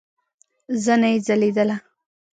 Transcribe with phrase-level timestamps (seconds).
[0.83, 1.77] زنه يې ځليدله.